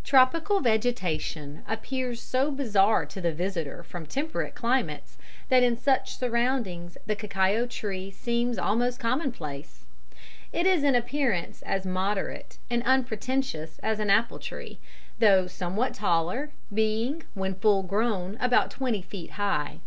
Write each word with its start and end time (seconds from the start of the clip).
_Tropical 0.04 0.60
vegetation 0.60 1.62
appears 1.66 2.20
so 2.20 2.50
bizarre 2.50 3.06
to 3.06 3.18
the 3.18 3.32
visitor 3.32 3.82
from 3.82 4.04
temperate 4.04 4.54
climes 4.54 5.16
that 5.48 5.62
in 5.62 5.74
such 5.74 6.18
surroundings 6.18 6.98
the 7.06 7.16
cacao 7.16 7.64
tree 7.66 8.10
seems 8.10 8.58
almost 8.58 9.00
commonplace. 9.00 9.86
It 10.52 10.66
is 10.66 10.84
in 10.84 10.94
appearance 10.94 11.62
as 11.62 11.86
moderate 11.86 12.58
and 12.68 12.82
unpretentious 12.82 13.78
as 13.82 14.00
an 14.00 14.10
apple 14.10 14.38
tree, 14.38 14.80
though 15.18 15.46
somewhat 15.46 15.94
taller, 15.94 16.50
being, 16.74 17.22
when 17.32 17.54
full 17.54 17.82
grown, 17.82 18.36
about 18.38 18.70
twenty 18.70 19.00
feet 19.00 19.30
high. 19.30 19.78